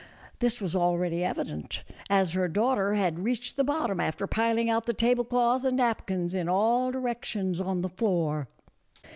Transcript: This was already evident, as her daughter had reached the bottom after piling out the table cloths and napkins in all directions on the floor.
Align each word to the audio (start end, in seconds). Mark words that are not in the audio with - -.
This 0.39 0.59
was 0.59 0.75
already 0.75 1.23
evident, 1.23 1.83
as 2.09 2.33
her 2.33 2.47
daughter 2.47 2.95
had 2.95 3.19
reached 3.19 3.55
the 3.55 3.63
bottom 3.63 3.99
after 3.99 4.25
piling 4.25 4.67
out 4.67 4.87
the 4.87 4.95
table 4.95 5.23
cloths 5.23 5.63
and 5.63 5.77
napkins 5.77 6.33
in 6.33 6.49
all 6.49 6.89
directions 6.89 7.61
on 7.61 7.81
the 7.81 7.89
floor. 7.89 8.47